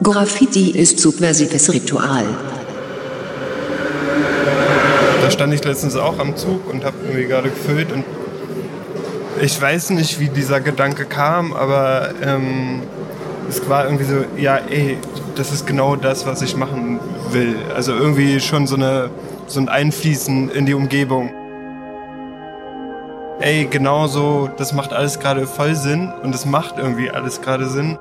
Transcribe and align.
Graffiti 0.00 0.70
ist 0.70 1.00
subversives 1.00 1.72
Ritual. 1.72 2.24
Da 5.20 5.30
stand 5.30 5.52
ich 5.52 5.64
letztens 5.64 5.96
auch 5.96 6.20
am 6.20 6.36
Zug 6.36 6.70
und 6.70 6.84
habe 6.84 6.96
irgendwie 7.02 7.26
gerade 7.26 7.50
gefüllt 7.50 7.90
und 7.90 8.04
ich 9.42 9.60
weiß 9.60 9.90
nicht, 9.90 10.20
wie 10.20 10.28
dieser 10.28 10.60
Gedanke 10.60 11.04
kam, 11.04 11.52
aber 11.52 12.10
ähm, 12.22 12.82
es 13.48 13.68
war 13.68 13.86
irgendwie 13.86 14.04
so, 14.04 14.24
ja, 14.36 14.58
ey, 14.58 14.98
das 15.34 15.52
ist 15.52 15.66
genau 15.66 15.96
das, 15.96 16.26
was 16.26 16.42
ich 16.42 16.56
machen 16.56 17.00
will. 17.32 17.56
Also 17.74 17.92
irgendwie 17.92 18.38
schon 18.38 18.68
so, 18.68 18.76
eine, 18.76 19.10
so 19.48 19.58
ein 19.58 19.68
Einfließen 19.68 20.50
in 20.50 20.64
die 20.64 20.74
Umgebung. 20.74 21.30
Ey, 23.40 23.66
genau 23.68 24.06
so, 24.06 24.48
das 24.56 24.72
macht 24.72 24.92
alles 24.92 25.18
gerade 25.18 25.48
voll 25.48 25.74
Sinn 25.74 26.12
und 26.22 26.34
es 26.36 26.46
macht 26.46 26.78
irgendwie 26.78 27.10
alles 27.10 27.40
gerade 27.40 27.68
Sinn. 27.68 27.98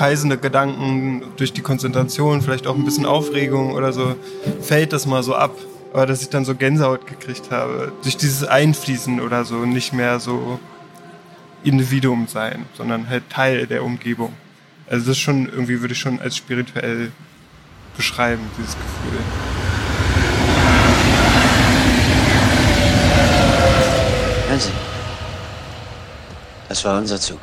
Kreisende 0.00 0.38
Gedanken 0.38 1.24
durch 1.36 1.52
die 1.52 1.60
Konzentration, 1.60 2.40
vielleicht 2.40 2.66
auch 2.66 2.74
ein 2.74 2.86
bisschen 2.86 3.04
Aufregung 3.04 3.74
oder 3.74 3.92
so, 3.92 4.16
fällt 4.62 4.94
das 4.94 5.04
mal 5.04 5.22
so 5.22 5.34
ab. 5.34 5.50
Aber 5.92 6.06
dass 6.06 6.22
ich 6.22 6.30
dann 6.30 6.46
so 6.46 6.54
Gänsehaut 6.54 7.06
gekriegt 7.06 7.50
habe, 7.50 7.92
durch 8.02 8.16
dieses 8.16 8.44
Einfließen 8.44 9.20
oder 9.20 9.44
so, 9.44 9.56
nicht 9.66 9.92
mehr 9.92 10.18
so 10.18 10.58
Individuum 11.64 12.28
sein, 12.28 12.64
sondern 12.78 13.10
halt 13.10 13.28
Teil 13.28 13.66
der 13.66 13.84
Umgebung. 13.84 14.32
Also 14.88 15.08
das 15.08 15.18
schon 15.18 15.44
irgendwie 15.50 15.82
würde 15.82 15.92
ich 15.92 16.00
schon 16.00 16.18
als 16.18 16.34
spirituell 16.34 17.12
beschreiben, 17.94 18.40
dieses 18.56 18.76
Gefühl. 18.76 19.20
Hören 24.48 24.60
Sie. 24.60 24.72
Das 26.70 26.82
war 26.86 26.98
unser 26.98 27.20
Zug. 27.20 27.40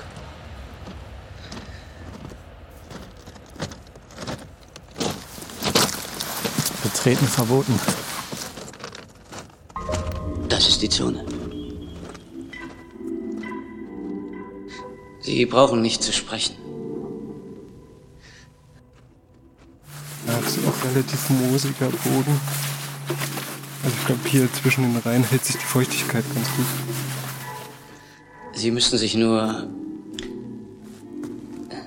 Betreten 6.98 7.28
verboten. 7.28 7.80
Das 10.50 10.68
ist 10.68 10.82
die 10.82 10.90
Zone. 10.90 11.24
Sie 15.22 15.46
brauchen 15.46 15.82
nicht 15.84 16.02
zu 16.02 16.12
sprechen. 16.12 16.56
Ja, 20.26 20.40
es 20.40 20.58
ist 20.58 20.68
auch 20.68 20.90
relativ 20.90 21.30
moosiger 21.30 21.90
Boden. 21.90 22.42
Also 23.84 23.96
ich 23.96 24.06
glaube, 24.08 24.22
hier 24.28 24.54
zwischen 24.54 24.82
den 24.82 24.98
Reihen 24.98 25.24
hält 25.24 25.46
sich 25.46 25.56
die 25.56 25.66
Feuchtigkeit 25.66 26.26
ganz 26.34 26.48
gut. 26.58 26.66
Sie 28.54 28.72
müssten 28.72 28.98
sich 28.98 29.14
nur 29.14 29.70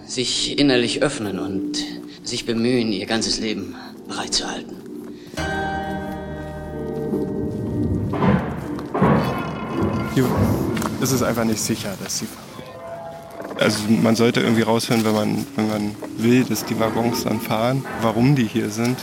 sich 0.07 0.57
innerlich 0.59 1.03
öffnen 1.03 1.41
und 1.41 1.79
sich 2.23 2.47
bemühen, 2.47 2.93
ihr 2.93 3.07
ganzes 3.07 3.41
Leben 3.41 3.75
bereitzuhalten. 4.07 4.90
Hier 10.21 10.29
ist 11.01 11.13
es 11.13 11.23
einfach 11.23 11.45
nicht 11.45 11.61
sicher, 11.61 11.95
dass 12.03 12.19
sie 12.19 12.27
also 13.59 13.79
man 13.89 14.17
sollte 14.17 14.41
irgendwie 14.41 14.63
raushören, 14.63 15.05
wenn 15.05 15.15
man, 15.15 15.47
wenn 15.55 15.69
man 15.69 15.95
will, 16.17 16.45
dass 16.45 16.65
die 16.65 16.81
Waggons 16.81 17.25
dann 17.25 17.41
fahren, 17.41 17.85
warum 18.01 18.35
die 18.35 18.47
hier 18.47 18.71
sind. 18.71 18.97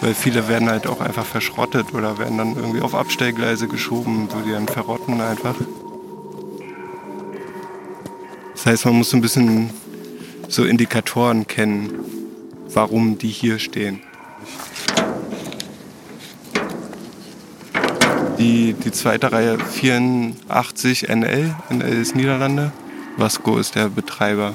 Weil 0.00 0.14
viele 0.14 0.48
werden 0.48 0.68
halt 0.68 0.88
auch 0.88 1.00
einfach 1.00 1.24
verschrottet 1.24 1.94
oder 1.94 2.18
werden 2.18 2.38
dann 2.38 2.56
irgendwie 2.56 2.80
auf 2.80 2.96
Abstellgleise 2.96 3.68
geschoben, 3.68 4.28
wo 4.32 4.40
die 4.40 4.50
dann 4.50 4.66
verrotten 4.66 5.20
einfach. 5.20 5.54
Das 8.54 8.66
heißt, 8.66 8.84
man 8.86 8.96
muss 8.96 9.10
so 9.10 9.16
ein 9.16 9.20
bisschen 9.20 9.70
so 10.48 10.64
Indikatoren 10.64 11.46
kennen, 11.46 11.92
warum 12.74 13.18
die 13.18 13.28
hier 13.28 13.60
stehen. 13.60 14.00
Die, 18.48 18.72
die 18.72 18.92
zweite 18.92 19.30
Reihe 19.30 19.58
84 19.58 21.10
NL, 21.10 21.54
NL 21.68 22.00
ist 22.00 22.16
Niederlande. 22.16 22.72
Vasco 23.18 23.58
ist 23.58 23.74
der 23.74 23.90
Betreiber. 23.90 24.54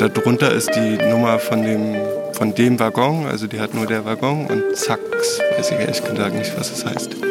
Darunter 0.00 0.50
ist 0.50 0.74
die 0.74 0.96
Nummer 1.08 1.38
von 1.38 1.62
dem, 1.62 1.94
von 2.32 2.52
dem 2.52 2.80
Waggon, 2.80 3.26
also 3.26 3.46
die 3.46 3.60
hat 3.60 3.74
nur 3.74 3.86
der 3.86 4.04
Waggon 4.04 4.48
und 4.48 4.76
Zacks, 4.76 5.38
weiß 5.56 5.70
ich 5.70 5.78
ehrlich 5.78 6.02
gesagt 6.02 6.34
nicht, 6.34 6.58
was 6.58 6.72
es 6.72 6.84
heißt. 6.84 7.14
Und 7.14 7.24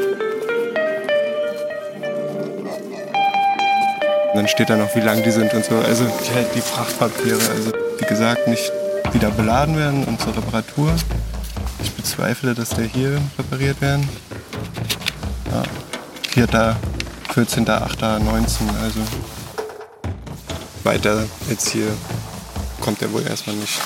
dann 4.34 4.48
steht 4.48 4.70
da 4.70 4.78
noch, 4.78 4.96
wie 4.96 5.02
lang 5.02 5.22
die 5.24 5.32
sind 5.32 5.54
und 5.54 5.66
so. 5.66 5.76
Also 5.76 6.06
halt 6.34 6.56
die 6.56 6.62
Frachtpapiere, 6.62 7.36
also 7.54 7.74
wie 8.00 8.06
gesagt, 8.06 8.48
nicht 8.48 8.72
wieder 9.12 9.30
beladen 9.32 9.76
werden 9.76 10.06
und 10.06 10.22
zur 10.22 10.38
Reparatur. 10.38 10.96
Ich 12.06 12.12
bezweifle, 12.12 12.54
dass 12.54 12.70
der 12.70 12.86
hier 12.86 13.20
repariert 13.40 13.82
werden. 13.82 14.08
Ja, 15.52 15.64
vierter 16.30 16.76
14.08.19, 17.34 18.78
also 18.80 19.00
weiter 20.84 21.26
jetzt 21.50 21.70
hier 21.70 21.88
kommt 22.80 23.02
er 23.02 23.12
wohl 23.12 23.26
erstmal 23.26 23.56
nicht. 23.56 23.82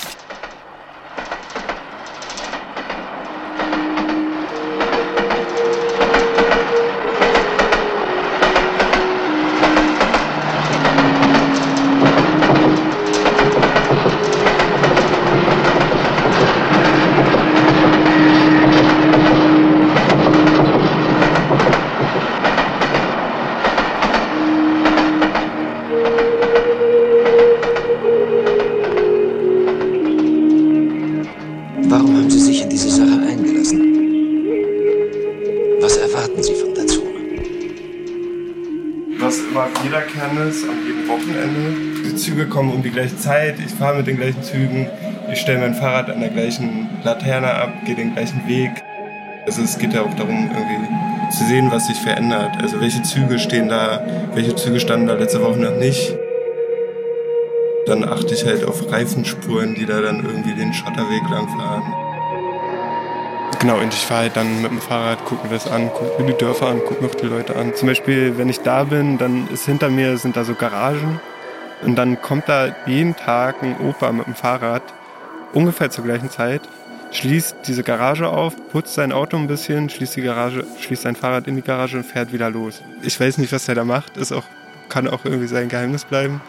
Zeit, 43.20 43.56
ich 43.64 43.72
fahre 43.72 43.98
mit 43.98 44.06
den 44.06 44.16
gleichen 44.16 44.42
Zügen, 44.42 44.88
ich 45.32 45.40
stelle 45.40 45.60
mein 45.60 45.74
Fahrrad 45.74 46.10
an 46.10 46.20
der 46.20 46.30
gleichen 46.30 46.88
Laterne 47.04 47.54
ab, 47.54 47.72
gehe 47.84 47.94
den 47.94 48.14
gleichen 48.14 48.46
Weg. 48.48 48.70
Also 49.46 49.62
es 49.62 49.78
geht 49.78 49.92
ja 49.92 50.02
auch 50.02 50.14
darum, 50.14 50.50
irgendwie 50.52 51.36
zu 51.36 51.44
sehen, 51.44 51.70
was 51.70 51.86
sich 51.86 51.98
verändert. 51.98 52.56
Also 52.60 52.80
welche 52.80 53.02
Züge 53.02 53.38
stehen 53.38 53.68
da, 53.68 54.04
welche 54.34 54.56
Züge 54.56 54.80
standen 54.80 55.06
da 55.06 55.14
letzte 55.14 55.40
Woche 55.42 55.58
noch 55.58 55.76
nicht. 55.76 56.16
Dann 57.86 58.04
achte 58.04 58.34
ich 58.34 58.44
halt 58.44 58.64
auf 58.64 58.90
Reifenspuren, 58.90 59.74
die 59.74 59.86
da 59.86 60.00
dann 60.00 60.24
irgendwie 60.24 60.54
den 60.54 60.72
Schotterweg 60.72 61.22
lang 61.30 61.48
fahren. 61.48 61.82
Genau, 63.60 63.78
und 63.78 63.92
ich 63.92 64.00
fahre 64.00 64.22
halt 64.22 64.36
dann 64.36 64.62
mit 64.62 64.70
dem 64.70 64.80
Fahrrad, 64.80 65.24
gucke 65.26 65.46
mir 65.46 65.52
das 65.52 65.70
an, 65.70 65.90
gucke 65.92 66.22
mir 66.22 66.32
die 66.32 66.38
Dörfer 66.38 66.68
an, 66.68 66.80
gucke 66.80 67.02
mir 67.02 67.10
auch 67.10 67.14
die 67.14 67.26
Leute 67.26 67.56
an. 67.56 67.74
Zum 67.74 67.88
Beispiel, 67.88 68.38
wenn 68.38 68.48
ich 68.48 68.60
da 68.60 68.84
bin, 68.84 69.18
dann 69.18 69.48
ist 69.52 69.66
hinter 69.66 69.90
mir 69.90 70.16
sind 70.16 70.36
da 70.36 70.44
so 70.44 70.54
Garagen 70.54 71.20
und 71.82 71.96
dann 71.96 72.20
kommt 72.20 72.48
da 72.48 72.74
jeden 72.86 73.16
Tag 73.16 73.62
ein 73.62 73.76
Opa 73.80 74.12
mit 74.12 74.26
dem 74.26 74.34
Fahrrad, 74.34 74.82
ungefähr 75.52 75.90
zur 75.90 76.04
gleichen 76.04 76.30
Zeit, 76.30 76.62
schließt 77.10 77.56
diese 77.66 77.82
Garage 77.82 78.28
auf, 78.28 78.54
putzt 78.70 78.94
sein 78.94 79.12
Auto 79.12 79.36
ein 79.36 79.46
bisschen, 79.46 79.88
schließt 79.88 80.16
die 80.16 80.22
Garage, 80.22 80.64
schließt 80.78 81.02
sein 81.02 81.16
Fahrrad 81.16 81.46
in 81.48 81.56
die 81.56 81.62
Garage 81.62 81.96
und 81.96 82.04
fährt 82.04 82.32
wieder 82.32 82.50
los. 82.50 82.82
Ich 83.02 83.18
weiß 83.18 83.38
nicht, 83.38 83.52
was 83.52 83.66
der 83.66 83.74
da 83.74 83.84
macht, 83.84 84.16
ist 84.16 84.32
auch, 84.32 84.44
kann 84.88 85.08
auch 85.08 85.24
irgendwie 85.24 85.46
sein 85.46 85.68
Geheimnis 85.68 86.04
bleiben. 86.04 86.40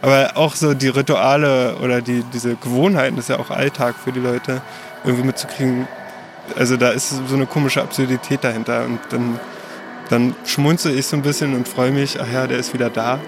Aber 0.00 0.36
auch 0.36 0.54
so 0.54 0.74
die 0.74 0.88
Rituale 0.88 1.76
oder 1.76 2.00
die, 2.00 2.24
diese 2.32 2.54
Gewohnheiten, 2.54 3.16
das 3.16 3.26
ist 3.26 3.30
ja 3.30 3.38
auch 3.38 3.50
Alltag 3.50 3.96
für 4.02 4.12
die 4.12 4.20
Leute, 4.20 4.62
irgendwie 5.04 5.24
mitzukriegen. 5.24 5.88
Also 6.56 6.76
da 6.76 6.90
ist 6.90 7.10
so 7.26 7.34
eine 7.34 7.46
komische 7.46 7.82
Absurdität 7.82 8.44
dahinter. 8.44 8.84
Und 8.84 9.00
dann, 9.10 9.40
dann 10.08 10.34
schmunzel 10.44 10.96
ich 10.96 11.06
so 11.06 11.16
ein 11.16 11.22
bisschen 11.22 11.54
und 11.54 11.66
freue 11.66 11.90
mich, 11.90 12.20
ach 12.20 12.32
ja, 12.32 12.46
der 12.46 12.58
ist 12.58 12.74
wieder 12.74 12.90
da. 12.90 13.18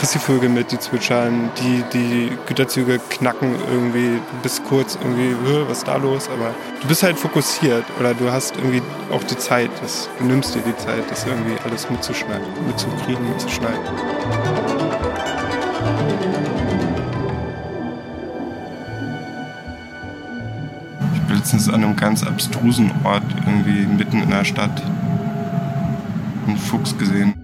Kriegst 0.00 0.14
die 0.14 0.18
Vögel 0.18 0.48
mit, 0.48 0.72
die 0.72 0.78
zwitschern, 0.78 1.50
die, 1.60 1.84
die 1.92 2.30
Güterzüge 2.46 2.98
knacken 3.10 3.54
irgendwie 3.70 4.18
bis 4.42 4.64
kurz 4.64 4.94
irgendwie, 4.94 5.36
was 5.68 5.76
ist 5.76 5.88
da 5.88 5.96
los? 5.96 6.30
Aber 6.30 6.54
du 6.80 6.88
bist 6.88 7.02
halt 7.02 7.18
fokussiert 7.18 7.84
oder 7.98 8.14
du 8.14 8.32
hast 8.32 8.56
irgendwie 8.56 8.80
auch 9.12 9.22
die 9.24 9.36
Zeit, 9.36 9.68
das, 9.82 10.08
du 10.18 10.24
nimmst 10.24 10.54
dir 10.54 10.62
die 10.62 10.74
Zeit, 10.78 11.04
das 11.10 11.26
irgendwie 11.26 11.54
alles 11.66 11.90
mitzuschneiden, 11.90 12.46
mitzukriegen, 12.66 13.28
mitzuschneiden. 13.28 13.78
Ich 21.12 21.20
bin 21.20 21.36
letztens 21.36 21.68
an 21.68 21.84
einem 21.84 21.96
ganz 21.96 22.22
abstrusen 22.22 22.90
Ort 23.04 23.24
irgendwie 23.44 23.84
mitten 23.84 24.22
in 24.22 24.30
der 24.30 24.46
Stadt 24.46 24.82
einen 26.46 26.56
Fuchs 26.56 26.96
gesehen. 26.96 27.34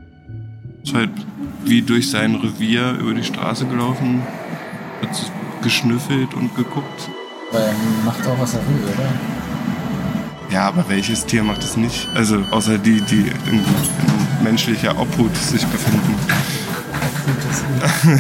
Ist 0.83 0.95
halt 0.95 1.11
wie 1.69 1.83
durch 1.83 2.11
sein 2.11 2.37
Revier 2.37 2.93
über 2.93 3.15
die 3.15 3.25
Straße 3.25 3.67
gelaufen, 3.67 4.23
hat 5.03 5.33
geschnüffelt 5.63 6.33
und 6.35 6.55
geguckt. 6.55 7.11
Weil 7.53 7.63
er 7.63 7.75
macht 8.05 8.27
auch, 8.27 8.39
was 8.39 8.55
er 8.55 8.61
will, 8.61 8.85
oder? 8.85 9.09
Ja, 10.51 10.69
aber 10.69 10.89
welches 10.89 11.27
Tier 11.27 11.43
macht 11.43 11.63
es 11.65 11.77
nicht? 11.77 12.09
Also 12.15 12.39
außer 12.51 12.79
die, 12.79 13.01
die 13.01 13.33
in, 13.51 13.59
in 13.59 13.65
menschlicher 14.45 14.99
Obhut 14.99 15.37
sich 15.37 15.65
befinden. 15.67 16.15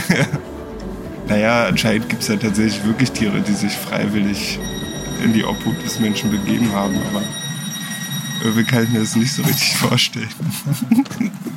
naja, 1.28 1.66
anscheinend 1.66 2.08
gibt 2.08 2.22
es 2.22 2.28
ja 2.28 2.37
tatsächlich 2.37 2.84
wirklich 2.84 3.12
Tiere, 3.12 3.40
die 3.40 3.52
sich 3.52 3.72
freiwillig 3.72 4.58
in 5.22 5.32
die 5.32 5.44
Obhut 5.44 5.82
des 5.84 6.00
Menschen 6.00 6.31
begeben 6.31 6.72
haben, 6.72 6.96
aber 7.10 7.22
irgendwie 8.43 8.64
kann 8.64 8.84
ich 8.84 8.90
mir 8.90 9.00
das 9.00 9.14
nicht 9.16 9.32
so 9.32 9.43
richtig 9.43 9.76
vorstellen. 9.76 10.28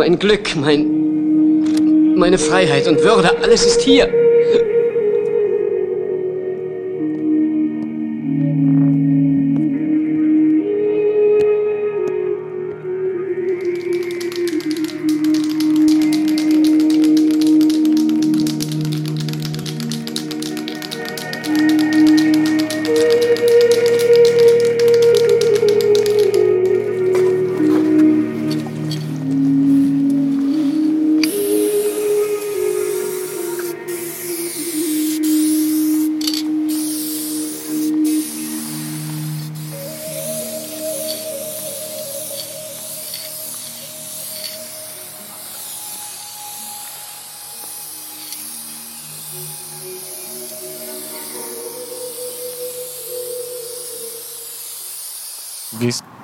Mein 0.00 0.18
Glück, 0.18 0.56
mein. 0.56 2.14
meine 2.16 2.38
Freiheit 2.38 2.88
und 2.88 3.02
Würde, 3.04 3.36
alles 3.42 3.66
ist 3.66 3.82
hier. 3.82 4.19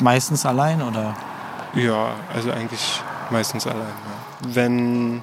Meistens 0.06 0.46
allein 0.46 0.82
oder? 0.82 1.16
Ja, 1.74 2.14
also 2.32 2.52
eigentlich 2.52 3.02
meistens 3.30 3.66
allein. 3.66 3.80
Ja. 3.80 4.48
Wenn 4.54 5.22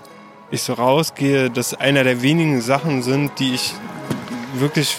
ich 0.52 0.62
so 0.64 0.74
rausgehe, 0.74 1.50
dass 1.50 1.74
einer 1.74 2.04
der 2.04 2.22
wenigen 2.22 2.60
Sachen 2.60 3.02
sind, 3.02 3.40
die 3.40 3.54
ich 3.54 3.76
wirklich 4.56 4.98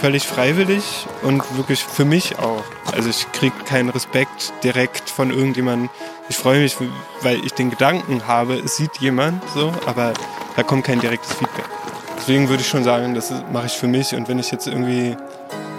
völlig 0.00 0.24
freiwillig 0.24 0.84
und 1.22 1.42
wirklich 1.56 1.82
für 1.82 2.04
mich 2.04 2.38
auch. 2.38 2.62
Also 2.94 3.10
ich 3.10 3.26
kriege 3.32 3.56
keinen 3.64 3.88
Respekt 3.88 4.52
direkt 4.62 5.10
von 5.10 5.30
irgendjemandem. 5.30 5.90
Ich 6.28 6.36
freue 6.36 6.60
mich, 6.62 6.76
weil 7.22 7.44
ich 7.44 7.54
den 7.54 7.70
Gedanken 7.70 8.28
habe, 8.28 8.54
es 8.54 8.76
sieht 8.76 8.98
jemand 8.98 9.42
so, 9.52 9.72
aber 9.86 10.12
da 10.54 10.62
kommt 10.62 10.84
kein 10.84 11.00
direktes 11.00 11.32
Feedback. 11.32 11.64
Deswegen 12.18 12.48
würde 12.48 12.62
ich 12.62 12.68
schon 12.68 12.84
sagen, 12.84 13.14
das 13.16 13.32
mache 13.52 13.66
ich 13.66 13.72
für 13.72 13.88
mich. 13.88 14.14
Und 14.14 14.28
wenn 14.28 14.38
ich 14.38 14.52
jetzt 14.52 14.68
irgendwie 14.68 15.16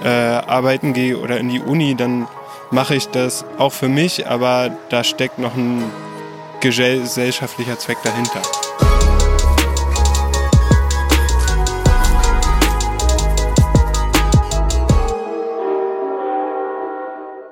äh, 0.03 0.09
arbeiten 0.09 0.93
gehe 0.93 1.17
oder 1.17 1.37
in 1.37 1.47
die 1.47 1.61
Uni, 1.61 1.95
dann 1.95 2.27
mache 2.71 2.95
ich 2.95 3.07
das 3.09 3.45
auch 3.57 3.73
für 3.73 3.89
mich, 3.89 4.27
aber 4.27 4.71
da 4.89 5.03
steckt 5.03 5.39
noch 5.39 5.55
ein 5.55 5.83
gesellschaftlicher 6.61 7.77
Zweck 7.77 7.97
dahinter. 8.03 8.41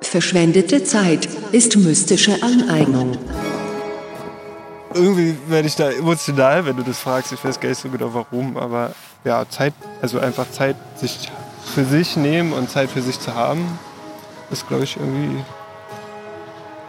Verschwendete 0.01 0.83
Zeit 0.83 1.27
ist 1.51 1.75
mystische 1.75 2.42
Aneignung. 2.44 3.18
Irgendwie 4.94 5.36
werde 5.48 5.68
ich 5.68 5.75
da 5.75 5.89
emotional, 5.89 6.68
wenn 6.68 6.77
du 6.77 6.83
das 6.83 7.00
fragst. 7.00 7.31
Ich 7.31 7.44
weiß 7.44 7.59
gar 7.59 7.69
nicht 7.69 7.81
so 7.81 7.89
genau 7.89 8.13
warum, 8.13 8.56
aber 8.57 8.94
ja, 9.24 9.50
Zeit, 9.50 9.74
also 10.04 10.19
einfach 10.19 10.51
Zeit 10.51 10.75
sich 10.98 11.31
für 11.74 11.83
sich 11.83 12.16
nehmen 12.16 12.54
und 12.54 12.69
Zeit 12.69 12.92
für 12.92 13.01
sich 13.01 13.19
zu 13.19 13.33
haben, 13.33 13.80
ist, 14.51 14.68
glaube 14.68 14.84
ich, 14.84 14.98
irgendwie 14.98 15.44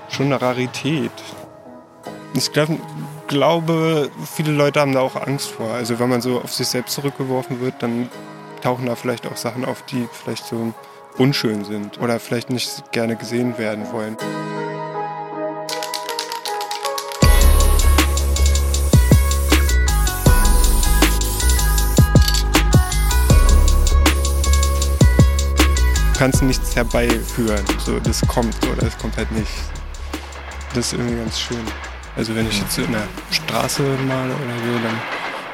schon 0.09 0.27
eine 0.27 0.41
Rarität. 0.41 1.13
Ich 2.35 2.53
glaub, 2.53 2.69
glaube, 3.29 4.11
viele 4.25 4.53
Leute 4.53 4.81
haben 4.81 4.93
da 4.93 5.01
auch 5.01 5.17
Angst 5.17 5.51
vor. 5.51 5.71
Also 5.73 5.99
wenn 5.99 6.09
man 6.09 6.21
so 6.21 6.41
auf 6.41 6.53
sich 6.53 6.69
selbst 6.69 6.95
zurückgeworfen 6.95 7.61
wird, 7.61 7.75
dann 7.81 8.09
tauchen 8.63 8.87
da 8.87 8.97
vielleicht 8.97 9.27
auch 9.27 9.37
Sachen 9.37 9.65
auf, 9.65 9.83
die 9.83 10.09
vielleicht 10.13 10.47
so 10.47 10.73
unschön 11.19 11.65
sind 11.65 12.01
oder 12.01 12.19
vielleicht 12.19 12.51
nicht 12.51 12.93
gerne 12.93 13.17
gesehen 13.17 13.59
werden 13.59 13.93
wollen. 13.93 14.17
Kannst 26.19 26.43
nichts 26.43 26.75
herbeiführen. 26.75 27.65
So, 27.85 27.99
das 28.01 28.23
kommt 28.27 28.57
oder 28.67 28.87
es 28.87 28.97
kommt 28.99 29.17
halt 29.17 29.31
nicht. 29.33 29.51
Das 30.75 30.87
ist 30.87 30.93
irgendwie 30.95 31.17
ganz 31.17 31.39
schön. 31.39 31.61
Also 32.17 32.35
wenn 32.35 32.49
ich 32.49 32.61
jetzt 32.61 32.79
in 32.79 32.93
der 32.93 33.07
Straße 33.31 33.83
male 33.83 34.33
oder 34.35 34.55
so, 34.65 34.79
dann 34.83 35.01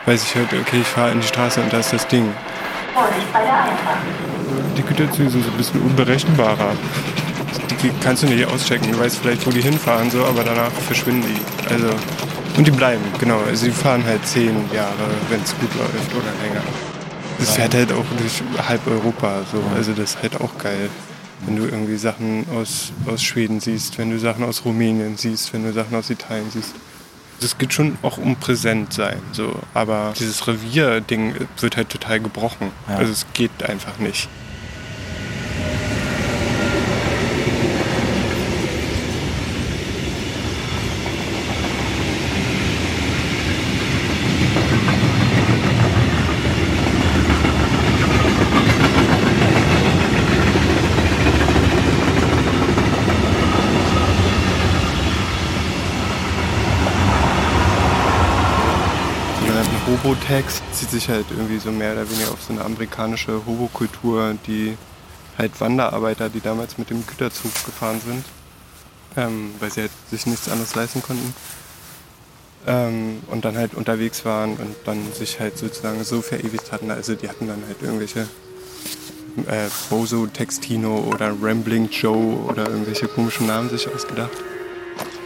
weiß 0.06 0.22
ich 0.22 0.34
halt, 0.34 0.48
okay, 0.52 0.80
ich 0.80 0.86
fahre 0.86 1.12
in 1.12 1.20
die 1.20 1.26
Straße 1.26 1.60
und 1.60 1.72
da 1.72 1.78
ist 1.78 1.92
das 1.92 2.06
Ding. 2.08 2.32
Die 4.76 4.82
Güterzüge 4.82 5.30
sind 5.30 5.44
so 5.44 5.50
ein 5.50 5.56
bisschen 5.56 5.82
unberechenbarer. 5.82 6.72
Die 7.82 7.90
kannst 8.02 8.22
du 8.22 8.26
nicht 8.26 8.46
auschecken. 8.46 8.92
Du 8.92 8.98
weißt 8.98 9.18
vielleicht, 9.18 9.46
wo 9.46 9.50
die 9.50 9.62
hinfahren, 9.62 10.10
so, 10.10 10.24
aber 10.24 10.44
danach 10.44 10.70
verschwinden 10.86 11.22
die. 11.22 11.72
Also, 11.72 11.88
und 12.56 12.66
die 12.66 12.70
bleiben, 12.70 13.02
genau. 13.18 13.40
Also 13.46 13.66
die 13.66 13.72
fahren 13.72 14.04
halt 14.04 14.26
zehn 14.26 14.70
Jahre, 14.72 15.08
wenn 15.30 15.40
es 15.42 15.54
gut 15.58 15.74
läuft 15.76 16.14
oder 16.14 16.32
länger. 16.42 16.62
Das 17.40 17.56
fährt 17.56 17.74
halt 17.74 17.92
auch 17.92 18.04
durch 18.18 18.42
halb 18.68 18.86
Europa. 18.86 19.42
So. 19.50 19.62
Also 19.74 19.92
das 19.92 20.14
ist 20.14 20.22
halt 20.22 20.40
auch 20.40 20.56
geil. 20.58 20.90
Wenn 21.46 21.56
du 21.56 21.64
irgendwie 21.64 21.96
Sachen 21.96 22.46
aus, 22.54 22.92
aus 23.06 23.22
Schweden 23.22 23.60
siehst, 23.60 23.96
wenn 23.96 24.10
du 24.10 24.18
Sachen 24.18 24.44
aus 24.44 24.64
Rumänien 24.64 25.16
siehst, 25.16 25.52
wenn 25.54 25.64
du 25.64 25.72
Sachen 25.72 25.96
aus 25.96 26.10
Italien 26.10 26.50
siehst. 26.50 26.74
Es 27.42 27.56
geht 27.56 27.72
schon 27.72 27.96
auch 28.02 28.18
um 28.18 28.36
präsent 28.36 28.92
sein, 28.92 29.18
so. 29.32 29.58
aber 29.72 30.12
dieses 30.18 30.46
Revier-Ding 30.46 31.34
wird 31.58 31.78
halt 31.78 31.88
total 31.88 32.20
gebrochen. 32.20 32.70
Ja. 32.86 32.96
Also 32.96 33.12
es 33.12 33.24
geht 33.32 33.62
einfach 33.62 33.96
nicht. 33.98 34.28
Hobo-Text 60.10 60.62
zieht 60.72 60.90
sich 60.90 61.08
halt 61.08 61.26
irgendwie 61.30 61.58
so 61.58 61.70
mehr 61.70 61.92
oder 61.92 62.10
weniger 62.10 62.32
auf 62.32 62.42
so 62.42 62.52
eine 62.52 62.64
amerikanische 62.64 63.46
Hobo-Kultur, 63.46 64.34
die 64.44 64.76
halt 65.38 65.60
Wanderarbeiter, 65.60 66.28
die 66.28 66.40
damals 66.40 66.78
mit 66.78 66.90
dem 66.90 67.06
Güterzug 67.06 67.52
gefahren 67.64 68.00
sind, 68.04 68.24
ähm, 69.16 69.52
weil 69.60 69.70
sie 69.70 69.82
halt 69.82 69.92
sich 70.10 70.26
nichts 70.26 70.48
anderes 70.48 70.74
leisten 70.74 71.00
konnten. 71.00 71.32
Ähm, 72.66 73.20
und 73.28 73.44
dann 73.44 73.56
halt 73.56 73.74
unterwegs 73.74 74.24
waren 74.24 74.56
und 74.56 74.74
dann 74.84 75.12
sich 75.12 75.38
halt 75.38 75.56
sozusagen 75.56 76.02
so 76.02 76.22
verewigt 76.22 76.72
hatten. 76.72 76.90
Also 76.90 77.14
die 77.14 77.28
hatten 77.28 77.46
dann 77.46 77.62
halt 77.68 77.80
irgendwelche 77.80 78.26
äh, 79.46 79.68
Bozo 79.90 80.26
Textino 80.26 81.04
oder 81.08 81.32
Rambling 81.40 81.88
Joe 81.88 82.36
oder 82.48 82.68
irgendwelche 82.68 83.06
komischen 83.06 83.46
Namen 83.46 83.70
sich 83.70 83.86
ausgedacht. 83.86 84.32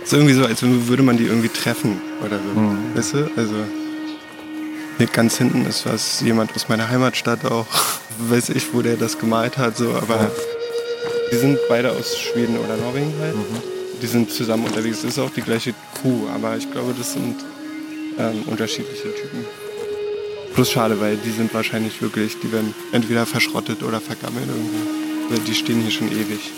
ist 0.03 0.13
irgendwie 0.13 0.35
so, 0.35 0.45
als 0.45 0.61
würde 0.61 1.03
man 1.03 1.17
die 1.17 1.25
irgendwie 1.25 1.49
treffen 1.49 2.03
oder 2.23 2.37
so. 2.39 2.99
Weißt 2.99 3.15
du? 3.15 3.31
Also 3.35 3.65
hier 4.99 5.07
ganz 5.07 5.39
hinten 5.39 5.67
ist 5.67 5.87
was, 5.87 6.21
jemand 6.21 6.55
aus 6.55 6.69
meiner 6.69 6.89
Heimatstadt 6.89 7.45
auch. 7.45 7.67
Weiß 8.19 8.51
ich, 8.51 8.73
wo 8.73 8.83
der 8.83 8.97
das 8.97 9.19
gemalt 9.19 9.59
hat, 9.59 9.77
so, 9.77 9.93
aber 9.95 10.31
die 11.33 11.37
sind 11.37 11.59
beide 11.69 11.91
aus 11.91 12.17
Schweden 12.17 12.57
oder 12.59 12.77
Norwegen 12.77 13.13
halt. 13.21 13.35
Die 14.01 14.07
sind 14.07 14.31
zusammen 14.31 14.67
unterwegs. 14.67 15.03
Das 15.03 15.13
ist 15.13 15.19
auch 15.19 15.31
die 15.31 15.43
gleiche 15.43 15.75
Crew, 16.01 16.29
aber 16.33 16.57
ich 16.57 16.71
glaube, 16.71 16.95
das 16.97 17.15
sind 17.15 17.37
ähm, 18.19 18.43
unterschiedliche 18.47 19.15
Typen. 19.15 19.45
Bloß 20.55 20.71
schade, 20.71 21.01
weil 21.01 21.17
die 21.17 21.31
sind 21.31 21.53
wahrscheinlich 21.53 22.01
wirklich, 22.01 22.39
die 22.39 22.53
werden 22.53 22.73
entweder 22.93 23.27
verschrottet 23.27 23.83
oder 23.83 24.01
vergammelt 24.01 24.47
irgendwo. 24.47 25.31
Weil 25.31 25.41
die 25.41 25.55
stehen 25.55 25.81
hier 25.81 25.91
schon 25.91 26.13
ewig. 26.13 26.53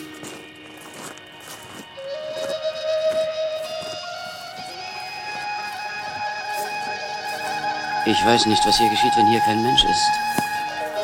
Ich 8.09 8.25
weiß 8.25 8.47
nicht, 8.47 8.65
was 8.65 8.79
hier 8.79 8.89
geschieht, 8.89 9.17
wenn 9.17 9.27
hier 9.27 9.41
kein 9.41 9.61
Mensch 9.63 9.83
ist. 9.83 10.11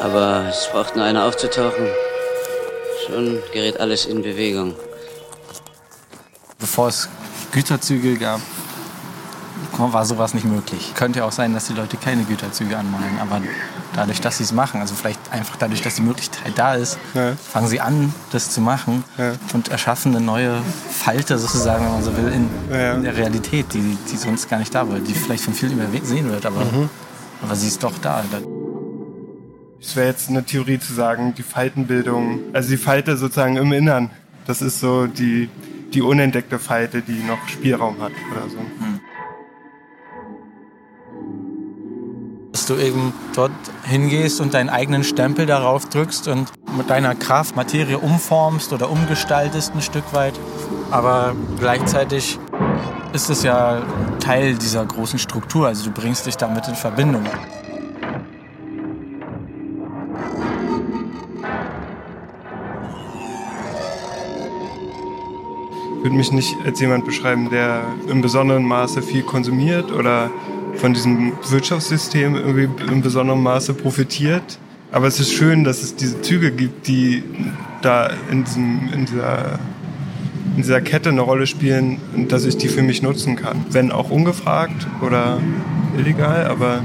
Aber 0.01 0.47
es 0.49 0.69
braucht 0.71 0.95
nur 0.95 1.05
einer 1.05 1.25
aufzutauchen. 1.25 1.89
Schon 3.05 3.43
gerät 3.53 3.81
alles 3.81 4.07
in 4.07 4.23
Bewegung. 4.23 4.77
Bevor 6.61 6.89
es 6.89 7.09
Güterzüge 7.51 8.17
gab, 8.17 8.41
war 9.93 10.05
sowas 10.05 10.35
nicht 10.35 10.45
möglich. 10.45 10.93
Könnte 10.95 11.25
auch 11.25 11.33
sein, 11.33 11.55
dass 11.55 11.67
die 11.69 11.73
Leute 11.73 11.97
keine 11.97 12.25
Güterzüge 12.25 12.77
anmalen, 12.77 13.19
aber 13.21 13.41
dadurch, 13.95 14.21
dass 14.21 14.37
sie 14.39 14.45
es 14.45 14.53
machen, 14.53 14.81
also 14.81 14.95
vielleicht 14.95 15.19
einfach 15.33 15.57
dadurch, 15.57 15.81
dass 15.83 15.95
die 15.95 16.03
Möglichkeit 16.03 16.53
da 16.57 16.75
ist, 16.75 16.99
Ja. 17.15 17.33
fangen 17.37 17.69
sie 17.69 17.81
an, 17.81 18.13
das 18.33 18.51
zu 18.51 18.61
machen 18.61 19.03
Ja. 19.17 19.33
und 19.55 19.69
erschaffen 19.69 20.15
eine 20.15 20.25
neue 20.25 20.61
Falte 20.91 21.39
sozusagen, 21.39 21.85
wenn 21.87 21.93
man 21.93 22.03
so 22.03 22.17
will, 22.17 22.29
in, 22.33 22.49
Ja. 22.71 22.93
in 22.95 23.03
der 23.05 23.17
Realität, 23.17 23.67
die, 23.73 23.97
die 24.11 24.17
sonst 24.17 24.49
gar 24.51 24.59
nicht 24.59 24.75
da 24.75 24.89
war, 24.89 24.99
die 24.99 25.15
vielleicht 25.15 25.45
von 25.45 25.55
vielen 25.55 25.73
übersehen 25.73 26.29
wird, 26.31 26.45
aber, 26.47 26.61
Mhm. 26.65 26.89
aber 27.43 27.57
sie 27.57 27.69
ist 27.69 27.83
doch 27.83 27.95
da. 28.03 28.23
Es 29.81 29.97
wäre 29.97 30.07
jetzt 30.09 30.29
eine 30.29 30.45
Theorie 30.45 30.79
zu 30.79 30.93
sagen, 30.93 31.35
die 31.37 31.43
Faltenbildung, 31.43 32.41
also 32.53 32.69
die 32.71 32.77
Falte 32.77 33.17
sozusagen 33.17 33.57
im 33.57 33.73
Innern, 33.73 34.11
das 34.47 34.63
ist 34.63 34.79
so 34.81 35.07
die, 35.07 35.49
die 35.93 36.03
unentdeckte 36.03 36.59
Falte, 36.59 37.03
die 37.03 37.23
noch 37.25 37.49
Spielraum 37.49 38.01
hat 38.01 38.13
oder 38.31 38.49
so. 38.49 38.59
Dass 42.63 42.77
du 42.77 42.81
eben 42.81 43.13
dort 43.35 43.51
hingehst 43.83 44.41
und 44.41 44.55
deinen 44.55 44.69
eigenen 44.69 45.03
Stempel 45.03 45.47
darauf 45.47 45.89
drückst 45.89 46.29
und 46.29 46.49
mit 46.77 46.91
deiner 46.91 47.17
Kraft 47.17 47.57
Materie 47.57 47.99
umformst 47.99 48.73
oder 48.73 48.89
umgestaltest 48.89 49.75
ein 49.75 49.83
Stück 49.83 50.05
weit. 50.13 50.35
Aber 50.93 51.35
gleichzeitig 51.59 52.39
ist 53.13 53.31
es 53.31 53.43
ja 53.43 53.83
Teil 54.21 54.55
dieser 54.55 54.87
großen 54.87 55.19
Struktur. 55.19 55.67
Also 55.67 55.87
du 55.87 55.91
bringst 55.91 56.25
dich 56.27 56.37
damit 56.37 56.69
in 56.69 56.77
Verbindung. 56.77 57.25
Ich 65.97 66.05
würde 66.05 66.17
mich 66.17 66.31
nicht 66.31 66.55
als 66.65 66.79
jemand 66.79 67.07
beschreiben, 67.07 67.51
der 67.51 67.83
im 68.07 68.23
besonderen 68.23 68.63
Maße 68.63 69.03
viel 69.03 69.25
konsumiert 69.25 69.91
oder 69.91 70.31
von 70.77 70.95
diesem 70.95 71.33
Wirtschaftssystem 71.49 72.35
irgendwie 72.35 72.69
im 72.91 73.03
besonderen 73.03 73.43
Maße 73.43 73.75
profitiert. 73.75 74.59
Aber 74.91 75.07
es 75.07 75.19
ist 75.21 75.33
schön, 75.33 75.65
dass 75.65 75.83
es 75.83 75.97
diese 75.97 76.21
Züge 76.21 76.53
gibt, 76.53 76.87
die 76.87 77.23
da 77.81 78.11
in, 78.31 78.45
diesem, 78.45 78.91
in, 78.93 79.07
dieser, 79.07 79.59
in 80.57 80.63
dieser 80.63 80.81
Kette 80.81 81.09
eine 81.09 81.23
Rolle 81.23 81.47
spielen 81.47 81.99
und 82.15 82.31
dass 82.31 82.45
ich 82.45 82.57
die 82.59 82.69
für 82.69 82.83
mich 82.83 83.03
nutzen 83.03 83.37
kann. 83.37 83.65
Wenn 83.71 83.91
auch 83.91 84.11
ungefragt 84.11 84.87
oder 85.01 85.41
illegal, 85.97 86.47
aber 86.47 86.83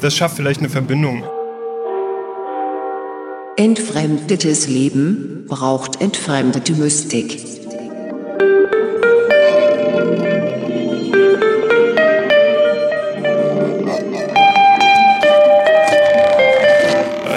das 0.00 0.14
schafft 0.14 0.36
vielleicht 0.36 0.60
eine 0.60 0.70
Verbindung. 0.70 1.22
Entfremdetes 3.56 4.68
Leben 4.68 5.44
braucht 5.46 6.00
entfremdete 6.00 6.72
Mystik. 6.72 7.59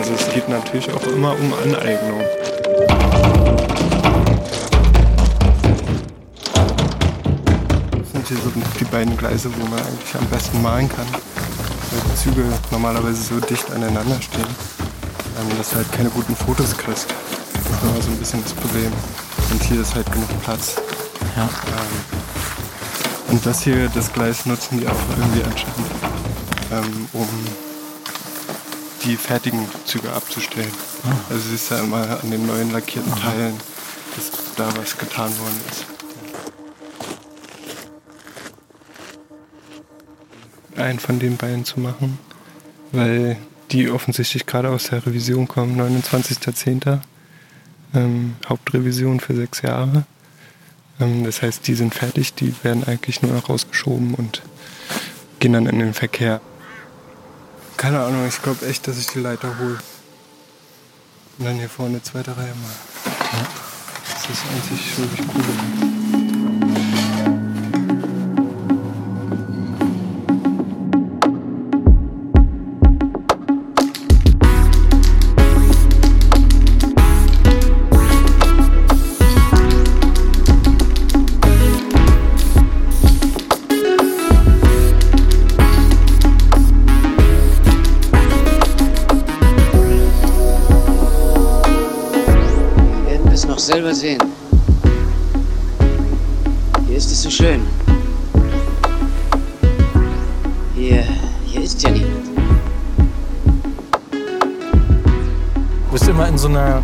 Also 0.03 0.15
es 0.15 0.33
geht 0.33 0.49
natürlich 0.49 0.91
auch 0.91 1.07
immer 1.07 1.31
um 1.31 1.53
Aneignung. 1.63 2.19
Das 7.97 8.11
sind 8.11 8.27
hier 8.27 8.37
so 8.37 8.51
die 8.81 8.83
beiden 8.83 9.15
Gleise, 9.15 9.49
wo 9.57 9.65
man 9.67 9.79
eigentlich 9.79 10.13
am 10.19 10.25
besten 10.25 10.61
malen 10.61 10.89
kann. 10.89 11.05
Weil 11.09 12.01
die 12.11 12.15
Züge 12.21 12.43
normalerweise 12.69 13.23
so 13.23 13.39
dicht 13.39 13.71
aneinander 13.71 14.21
stehen, 14.21 14.43
dass 15.57 15.69
du 15.69 15.77
halt 15.77 15.89
keine 15.93 16.09
guten 16.09 16.35
Fotos 16.35 16.77
kriegst. 16.77 17.07
Das 17.53 17.61
ist 17.61 17.83
immer 17.83 18.01
so 18.01 18.11
ein 18.11 18.17
bisschen 18.17 18.43
das 18.43 18.51
Problem. 18.51 18.91
Und 19.51 19.63
hier 19.63 19.79
ist 19.79 19.95
halt 19.95 20.11
genug 20.11 20.27
Platz. 20.43 20.75
Ja. 21.37 21.43
Ähm, 21.43 23.31
und 23.31 23.45
das 23.45 23.61
hier, 23.61 23.87
das 23.95 24.11
Gleis 24.11 24.45
nutzen 24.45 24.81
die 24.81 24.85
auch 24.85 24.99
irgendwie 25.17 25.43
anscheinend, 25.43 25.87
ähm, 26.73 27.07
um 27.13 27.27
die 29.03 29.17
fertigen 29.17 29.67
Züge 29.85 30.11
abzustellen. 30.11 30.71
Also 31.29 31.49
siehst 31.49 31.71
ja 31.71 31.79
immer 31.79 32.19
an 32.21 32.31
den 32.31 32.45
neuen 32.45 32.71
lackierten 32.71 33.13
Teilen, 33.15 33.55
dass 34.15 34.31
da 34.55 34.69
was 34.77 34.97
getan 34.97 35.31
worden 35.39 35.61
ist. 35.69 35.85
Einen 40.77 40.99
von 40.99 41.19
den 41.19 41.37
beiden 41.37 41.65
zu 41.65 41.79
machen, 41.79 42.17
weil 42.91 43.37
die 43.71 43.89
offensichtlich 43.89 44.45
gerade 44.45 44.69
aus 44.69 44.85
der 44.85 45.05
Revision 45.05 45.47
kommen, 45.47 45.79
29.10. 45.79 46.99
Ähm, 47.95 48.35
Hauptrevision 48.47 49.19
für 49.19 49.35
sechs 49.35 49.61
Jahre. 49.61 50.05
Ähm, 50.99 51.23
das 51.23 51.41
heißt, 51.41 51.67
die 51.67 51.75
sind 51.75 51.93
fertig, 51.93 52.33
die 52.33 52.53
werden 52.63 52.83
eigentlich 52.85 53.21
nur 53.21 53.33
noch 53.33 53.49
rausgeschoben 53.49 54.15
und 54.15 54.41
gehen 55.39 55.53
dann 55.53 55.67
in 55.67 55.79
den 55.79 55.93
Verkehr. 55.93 56.41
Keine 57.83 57.99
Ahnung, 57.99 58.25
ich 58.25 58.41
glaube 58.41 58.65
echt, 58.65 58.87
dass 58.87 58.97
ich 58.97 59.07
die 59.07 59.19
Leiter 59.19 59.59
hole. 59.59 59.77
Und 61.37 61.45
dann 61.45 61.55
hier 61.55 61.67
vorne 61.67 62.01
zweite 62.01 62.31
Reihe 62.37 62.55
mal. 62.55 63.45
Das 64.05 64.29
ist 64.29 64.41
eigentlich 64.53 64.97
wirklich 64.97 65.27
cool. 65.35 66.02
Es 93.63 93.67
selber 93.67 93.93
sehen. 93.93 94.19
Hier 96.87 96.97
ist 96.97 97.09
es 97.11 97.23
so 97.23 97.29
schön. 97.29 97.61
Hier, 100.75 101.05
hier 101.45 101.61
ist 101.61 101.81
ja 101.81 101.89
niemand. 101.91 102.27
Du 104.11 105.91
bist 105.93 106.07
immer 106.09 106.27
in 106.27 106.37
so 106.37 106.49
einer, 106.49 106.81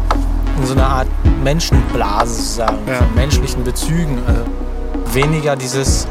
in 0.57 0.65
so 0.65 0.73
einer 0.73 0.87
Art 0.87 1.07
Menschenblase 1.43 2.33
sozusagen, 2.35 2.77
Ja. 2.87 2.95
von 2.99 3.13
menschlichen 3.15 3.63
Bezügen. 3.65 4.17
Also 4.25 4.43
weniger 5.13 5.55
dieses, 5.57 6.07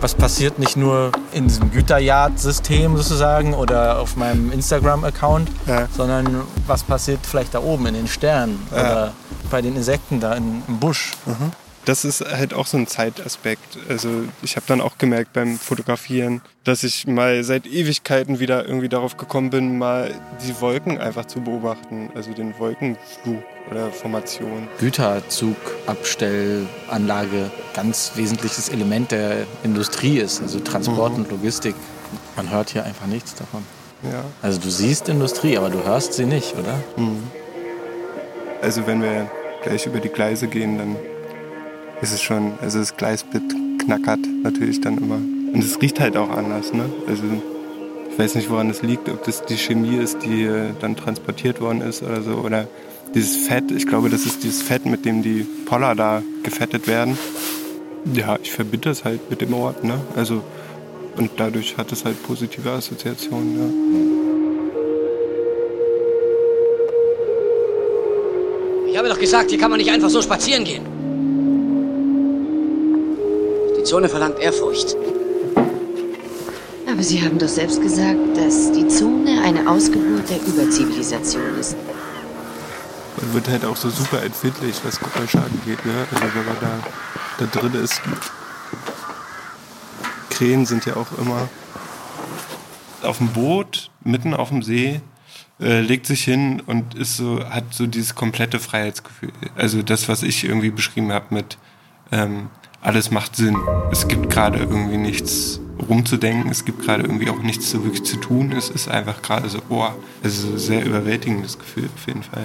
was 0.00 0.14
passiert 0.14 0.60
nicht 0.60 0.76
nur 0.76 1.10
in 1.32 1.48
diesem 1.48 1.72
Güterjagd-System 1.72 2.96
sozusagen 2.96 3.52
oder 3.54 3.98
auf 3.98 4.14
meinem 4.16 4.52
Instagram-Account, 4.52 5.48
Ja. 5.66 5.88
sondern 5.96 6.42
was 6.68 6.84
passiert 6.84 7.18
vielleicht 7.22 7.54
da 7.54 7.58
oben 7.60 7.86
in 7.86 7.94
den 7.94 8.06
Sternen 8.06 8.60
Ja. 8.70 8.78
oder 8.80 9.12
bei 9.50 9.62
den 9.62 9.76
Insekten 9.76 10.20
da 10.20 10.34
in, 10.34 10.62
im 10.68 10.78
Busch. 10.78 11.12
Das 11.84 12.04
ist 12.06 12.24
halt 12.24 12.54
auch 12.54 12.66
so 12.66 12.78
ein 12.78 12.86
Zeitaspekt. 12.86 13.76
Also 13.90 14.08
ich 14.42 14.56
habe 14.56 14.64
dann 14.66 14.80
auch 14.80 14.96
gemerkt 14.96 15.34
beim 15.34 15.58
Fotografieren, 15.58 16.40
dass 16.64 16.82
ich 16.82 17.06
mal 17.06 17.44
seit 17.44 17.66
Ewigkeiten 17.66 18.40
wieder 18.40 18.64
irgendwie 18.64 18.88
darauf 18.88 19.18
gekommen 19.18 19.50
bin, 19.50 19.76
mal 19.76 20.14
die 20.46 20.58
Wolken 20.62 20.96
einfach 20.98 21.26
zu 21.26 21.42
beobachten. 21.42 22.08
Also 22.14 22.32
den 22.32 22.58
Wolkenflug 22.58 23.42
oder 23.70 23.90
Formation. 23.90 24.66
Güterzugabstellanlage 24.78 27.50
ganz 27.74 28.12
wesentliches 28.14 28.70
Element 28.70 29.10
der 29.10 29.46
Industrie 29.62 30.16
ist, 30.18 30.40
also 30.40 30.60
Transport 30.60 31.12
und 31.14 31.30
Logistik. 31.30 31.74
Man 32.36 32.50
hört 32.50 32.70
hier 32.70 32.84
einfach 32.84 33.06
nichts 33.06 33.34
davon. 33.34 33.62
Ja. 34.02 34.24
Also 34.42 34.60
du 34.60 34.70
siehst 34.70 35.08
Industrie, 35.08 35.58
aber 35.58 35.70
du 35.70 35.82
hörst 35.84 36.14
sie 36.14 36.26
nicht, 36.26 36.56
oder? 36.56 36.80
Also 38.64 38.86
wenn 38.86 39.02
wir 39.02 39.30
gleich 39.62 39.84
über 39.84 40.00
die 40.00 40.08
Gleise 40.08 40.48
gehen, 40.48 40.78
dann 40.78 40.96
ist 42.00 42.14
es 42.14 42.22
schon, 42.22 42.54
also 42.62 42.78
das 42.78 42.96
Gleisbett 42.96 43.42
knackert 43.78 44.20
natürlich 44.42 44.80
dann 44.80 44.96
immer. 44.96 45.16
Und 45.16 45.62
es 45.62 45.82
riecht 45.82 46.00
halt 46.00 46.16
auch 46.16 46.30
anders, 46.30 46.72
ne? 46.72 46.86
Also 47.06 47.24
ich 48.10 48.18
weiß 48.18 48.36
nicht, 48.36 48.48
woran 48.48 48.70
es 48.70 48.80
liegt, 48.80 49.10
ob 49.10 49.22
das 49.24 49.44
die 49.44 49.58
Chemie 49.58 49.96
ist, 49.96 50.24
die 50.24 50.48
dann 50.80 50.96
transportiert 50.96 51.60
worden 51.60 51.82
ist 51.82 52.02
oder 52.02 52.22
so, 52.22 52.36
oder 52.36 52.66
dieses 53.14 53.36
Fett. 53.36 53.70
Ich 53.70 53.86
glaube, 53.86 54.08
das 54.08 54.24
ist 54.24 54.42
dieses 54.42 54.62
Fett, 54.62 54.86
mit 54.86 55.04
dem 55.04 55.22
die 55.22 55.46
Poller 55.66 55.94
da 55.94 56.22
gefettet 56.42 56.88
werden. 56.88 57.18
Ja, 58.14 58.38
ich 58.42 58.50
verbinde 58.50 58.88
das 58.88 59.04
halt 59.04 59.28
mit 59.28 59.42
dem 59.42 59.52
Ort, 59.52 59.84
ne? 59.84 60.00
Also 60.16 60.42
und 61.16 61.32
dadurch 61.36 61.76
hat 61.76 61.92
es 61.92 62.06
halt 62.06 62.22
positive 62.22 62.70
Assoziationen, 62.70 63.58
ja. 63.58 64.23
Ich 68.94 68.98
habe 68.98 69.08
doch 69.08 69.18
gesagt, 69.18 69.50
hier 69.50 69.58
kann 69.58 69.70
man 69.70 69.80
nicht 69.80 69.90
einfach 69.90 70.08
so 70.08 70.22
spazieren 70.22 70.62
gehen. 70.62 70.84
Die 73.76 73.82
Zone 73.82 74.08
verlangt 74.08 74.38
Ehrfurcht. 74.38 74.94
Aber 76.88 77.02
Sie 77.02 77.20
haben 77.20 77.36
doch 77.36 77.48
selbst 77.48 77.82
gesagt, 77.82 78.20
dass 78.36 78.70
die 78.70 78.86
Zone 78.86 79.42
eine 79.42 79.68
Ausgeburt 79.68 80.30
der 80.30 80.40
Überzivilisation 80.46 81.58
ist. 81.58 81.74
Man 83.20 83.34
wird 83.34 83.48
halt 83.48 83.64
auch 83.64 83.74
so 83.74 83.90
super 83.90 84.22
empfindlich, 84.22 84.76
was 84.84 85.00
Geräusche 85.00 85.38
angeht. 85.38 85.84
Ne? 85.84 86.06
Also 86.12 86.26
wenn 86.32 86.46
man 86.46 86.56
da, 86.60 86.78
da 87.38 87.46
drin 87.46 87.74
ist. 87.74 88.00
Krähen 90.30 90.66
sind 90.66 90.86
ja 90.86 90.94
auch 90.94 91.08
immer 91.18 91.48
auf 93.02 93.18
dem 93.18 93.32
Boot, 93.32 93.90
mitten 94.04 94.34
auf 94.34 94.50
dem 94.50 94.62
See, 94.62 95.00
äh, 95.60 95.80
legt 95.80 96.06
sich 96.06 96.24
hin 96.24 96.62
und 96.66 96.94
ist 96.94 97.16
so, 97.16 97.44
hat 97.48 97.72
so 97.72 97.86
dieses 97.86 98.14
komplette 98.14 98.58
Freiheitsgefühl. 98.58 99.32
Also 99.56 99.82
das, 99.82 100.08
was 100.08 100.22
ich 100.22 100.44
irgendwie 100.44 100.70
beschrieben 100.70 101.12
habe 101.12 101.34
mit 101.34 101.58
ähm, 102.12 102.48
alles 102.80 103.10
macht 103.10 103.36
Sinn. 103.36 103.56
Es 103.90 104.08
gibt 104.08 104.30
gerade 104.30 104.58
irgendwie 104.58 104.98
nichts 104.98 105.60
rumzudenken, 105.88 106.50
es 106.50 106.64
gibt 106.64 106.82
gerade 106.82 107.02
irgendwie 107.02 107.30
auch 107.30 107.42
nichts 107.42 107.70
so 107.70 107.82
wirklich 107.82 108.04
zu 108.04 108.16
tun. 108.16 108.52
Es 108.52 108.68
ist 108.68 108.88
einfach 108.88 109.22
gerade 109.22 109.48
so, 109.48 109.60
boah, 109.68 109.96
also 110.22 110.56
sehr 110.56 110.84
überwältigendes 110.84 111.58
Gefühl 111.58 111.88
auf 111.94 112.06
jeden 112.06 112.22
Fall. 112.22 112.44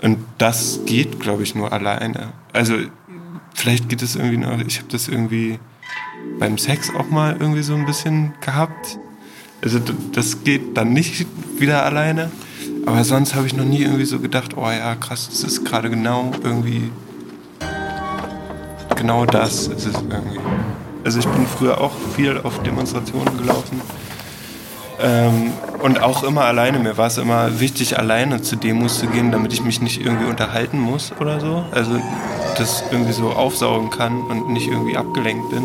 Und 0.00 0.18
das 0.38 0.80
geht, 0.86 1.20
glaube 1.20 1.42
ich, 1.42 1.54
nur 1.54 1.72
alleine. 1.72 2.32
Also 2.52 2.74
vielleicht 3.54 3.88
geht 3.88 4.02
es 4.02 4.16
irgendwie 4.16 4.36
noch, 4.36 4.58
ich 4.60 4.78
habe 4.78 4.88
das 4.90 5.08
irgendwie 5.08 5.58
beim 6.38 6.58
Sex 6.58 6.92
auch 6.94 7.08
mal 7.08 7.36
irgendwie 7.38 7.62
so 7.62 7.74
ein 7.74 7.86
bisschen 7.86 8.34
gehabt. 8.40 8.98
Also 9.62 9.78
das 10.12 10.44
geht 10.44 10.76
dann 10.76 10.92
nicht 10.92 11.26
wieder 11.58 11.84
alleine. 11.84 12.30
Aber 12.84 13.04
sonst 13.04 13.34
habe 13.34 13.46
ich 13.46 13.54
noch 13.54 13.64
nie 13.64 13.82
irgendwie 13.82 14.04
so 14.04 14.18
gedacht, 14.18 14.56
oh 14.56 14.68
ja, 14.68 14.94
krass, 14.96 15.28
das 15.30 15.44
ist 15.44 15.64
gerade 15.64 15.88
genau 15.88 16.32
irgendwie 16.42 16.90
genau 19.02 19.26
das 19.26 19.66
ist 19.66 19.84
es 19.84 19.94
irgendwie. 19.94 20.38
Also 21.04 21.18
ich 21.18 21.26
bin 21.26 21.44
früher 21.44 21.80
auch 21.80 21.90
viel 22.14 22.38
auf 22.38 22.62
Demonstrationen 22.62 23.36
gelaufen. 23.36 23.80
Ähm, 25.00 25.52
und 25.82 26.00
auch 26.00 26.22
immer 26.22 26.42
alleine. 26.42 26.78
Mir 26.78 26.96
war 26.96 27.08
es 27.08 27.18
immer 27.18 27.58
wichtig, 27.58 27.98
alleine 27.98 28.42
zu 28.42 28.54
Demos 28.54 29.00
zu 29.00 29.08
gehen, 29.08 29.32
damit 29.32 29.52
ich 29.52 29.64
mich 29.64 29.80
nicht 29.80 30.00
irgendwie 30.00 30.26
unterhalten 30.26 30.78
muss 30.78 31.12
oder 31.18 31.40
so. 31.40 31.64
Also 31.72 32.00
das 32.56 32.84
irgendwie 32.92 33.12
so 33.12 33.30
aufsaugen 33.30 33.90
kann 33.90 34.20
und 34.22 34.50
nicht 34.50 34.68
irgendwie 34.68 34.96
abgelenkt 34.96 35.50
bin. 35.50 35.64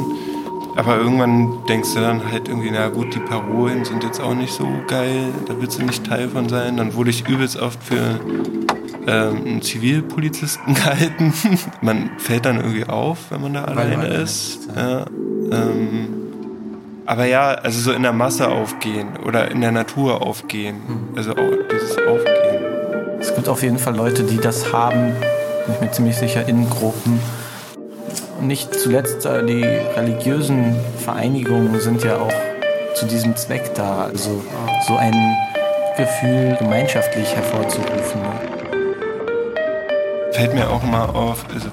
Aber 0.77 0.97
irgendwann 0.97 1.65
denkst 1.67 1.95
du 1.95 2.01
dann 2.01 2.31
halt 2.31 2.47
irgendwie, 2.47 2.69
na 2.69 2.87
gut, 2.89 3.13
die 3.15 3.19
Parolen 3.19 3.83
sind 3.83 4.03
jetzt 4.03 4.21
auch 4.21 4.35
nicht 4.35 4.53
so 4.53 4.67
geil, 4.87 5.33
da 5.47 5.55
willst 5.59 5.79
du 5.79 5.83
nicht 5.83 6.05
Teil 6.05 6.29
von 6.29 6.47
sein. 6.49 6.77
Dann 6.77 6.93
wurde 6.93 7.09
ich 7.09 7.27
übelst 7.27 7.57
oft 7.57 7.83
für 7.83 8.19
ähm, 9.07 9.45
einen 9.45 9.61
Zivilpolizisten 9.63 10.73
gehalten. 10.75 11.33
man 11.81 12.11
fällt 12.19 12.45
dann 12.45 12.57
irgendwie 12.57 12.85
auf, 12.85 13.31
wenn 13.31 13.41
man 13.41 13.55
da 13.55 13.63
alleine 13.63 14.05
ist. 14.05 14.69
Ja, 14.75 15.05
ähm, 15.51 16.09
aber 17.07 17.25
ja, 17.25 17.53
also 17.53 17.79
so 17.79 17.91
in 17.93 18.03
der 18.03 18.13
Masse 18.13 18.47
aufgehen 18.47 19.17
oder 19.25 19.49
in 19.49 19.61
der 19.61 19.71
Natur 19.71 20.21
aufgehen. 20.21 20.75
Mhm. 20.87 21.17
Also 21.17 21.31
auch 21.31 21.57
dieses 21.71 21.97
Aufgehen. 21.97 22.65
Es 23.19 23.33
gibt 23.33 23.49
auf 23.49 23.63
jeden 23.63 23.79
Fall 23.79 23.95
Leute, 23.95 24.23
die 24.23 24.37
das 24.37 24.71
haben, 24.71 25.13
bin 25.65 25.75
ich 25.75 25.81
mir 25.81 25.91
ziemlich 25.91 26.17
sicher, 26.17 26.47
in 26.47 26.69
Gruppen. 26.69 27.19
Nicht 28.41 28.73
zuletzt 28.73 29.25
äh, 29.25 29.45
die 29.45 29.63
religiösen 29.63 30.75
Vereinigungen 30.99 31.79
sind 31.79 32.03
ja 32.03 32.17
auch 32.17 32.33
zu 32.93 33.05
diesem 33.05 33.35
Zweck 33.35 33.73
da. 33.75 34.05
Also 34.05 34.43
so 34.87 34.95
ein 34.95 35.13
Gefühl 35.97 36.55
gemeinschaftlich 36.59 37.35
hervorzurufen. 37.35 38.21
Ne? 38.21 38.57
Fällt 40.31 40.53
mir 40.53 40.69
auch 40.69 40.83
mal 40.83 41.05
auf, 41.05 41.45
also 41.53 41.69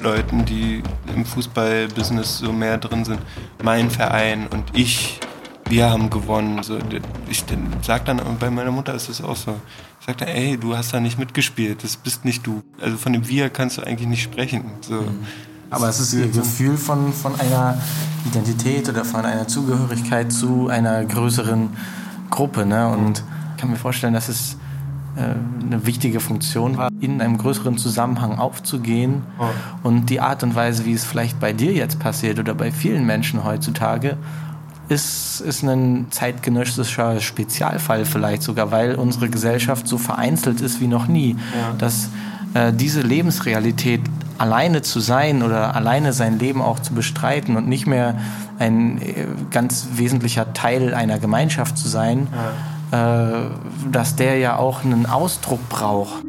Leuten, 0.00 0.44
die 0.44 0.82
im 1.14 1.24
Fußballbusiness 1.24 2.38
so 2.38 2.52
mehr 2.52 2.76
drin 2.76 3.04
sind, 3.04 3.20
mein 3.62 3.90
Verein 3.90 4.46
und 4.48 4.64
ich, 4.74 5.18
wir 5.68 5.88
haben 5.88 6.10
gewonnen. 6.10 6.62
So, 6.62 6.78
ich 7.30 7.44
sag 7.80 8.04
dann, 8.04 8.20
bei 8.38 8.50
meiner 8.50 8.70
Mutter 8.70 8.94
ist 8.94 9.08
das 9.08 9.22
auch 9.22 9.36
so. 9.36 9.58
Ich 10.00 10.06
sag 10.06 10.18
dann, 10.18 10.28
ey, 10.28 10.58
du 10.58 10.76
hast 10.76 10.92
da 10.92 11.00
nicht 11.00 11.18
mitgespielt, 11.18 11.84
das 11.84 11.96
bist 11.96 12.26
nicht 12.26 12.46
du. 12.46 12.62
Also 12.80 12.98
von 12.98 13.14
dem 13.14 13.26
Wir 13.28 13.48
kannst 13.48 13.78
du 13.78 13.82
eigentlich 13.82 14.08
nicht 14.08 14.22
sprechen. 14.22 14.72
So. 14.82 14.94
Mhm. 14.94 15.26
Aber 15.72 15.88
es 15.88 15.98
ist 16.00 16.12
ihr 16.12 16.28
Gefühl 16.28 16.76
von, 16.76 17.12
von 17.12 17.38
einer 17.40 17.78
Identität 18.26 18.88
oder 18.88 19.04
von 19.04 19.24
einer 19.24 19.48
Zugehörigkeit 19.48 20.30
zu 20.30 20.68
einer 20.68 21.04
größeren 21.04 21.70
Gruppe. 22.30 22.66
Ne? 22.66 22.88
Und 22.88 23.24
ich 23.56 23.60
kann 23.60 23.70
mir 23.70 23.76
vorstellen, 23.76 24.12
dass 24.12 24.28
es 24.28 24.56
äh, 25.16 25.34
eine 25.64 25.86
wichtige 25.86 26.20
Funktion 26.20 26.76
war, 26.76 26.90
in 27.00 27.20
einem 27.20 27.38
größeren 27.38 27.78
Zusammenhang 27.78 28.38
aufzugehen. 28.38 29.22
Oh. 29.38 29.88
Und 29.88 30.10
die 30.10 30.20
Art 30.20 30.42
und 30.42 30.54
Weise, 30.54 30.84
wie 30.84 30.92
es 30.92 31.04
vielleicht 31.04 31.40
bei 31.40 31.52
dir 31.52 31.72
jetzt 31.72 31.98
passiert 31.98 32.38
oder 32.38 32.54
bei 32.54 32.70
vielen 32.70 33.06
Menschen 33.06 33.42
heutzutage, 33.42 34.18
ist, 34.88 35.40
ist 35.40 35.62
ein 35.62 36.08
zeitgenössischer 36.10 37.20
Spezialfall 37.20 38.04
vielleicht 38.04 38.42
sogar, 38.42 38.70
weil 38.70 38.96
unsere 38.96 39.30
Gesellschaft 39.30 39.88
so 39.88 39.96
vereinzelt 39.96 40.60
ist 40.60 40.80
wie 40.80 40.86
noch 40.86 41.06
nie. 41.06 41.30
Ja. 41.30 41.72
Dass 41.78 42.10
äh, 42.54 42.72
diese 42.72 43.00
Lebensrealität 43.00 44.02
alleine 44.42 44.82
zu 44.82 44.98
sein 44.98 45.44
oder 45.44 45.76
alleine 45.76 46.12
sein 46.12 46.40
Leben 46.40 46.62
auch 46.62 46.80
zu 46.80 46.94
bestreiten 46.94 47.56
und 47.56 47.68
nicht 47.68 47.86
mehr 47.86 48.16
ein 48.58 49.00
äh, 49.00 49.26
ganz 49.52 49.86
wesentlicher 49.94 50.52
Teil 50.52 50.94
einer 50.94 51.20
Gemeinschaft 51.20 51.78
zu 51.78 51.88
sein, 51.88 52.26
ja. 52.90 53.44
äh, 53.44 53.50
dass 53.92 54.16
der 54.16 54.38
ja 54.38 54.56
auch 54.56 54.84
einen 54.84 55.06
Ausdruck 55.06 55.68
braucht. 55.68 56.24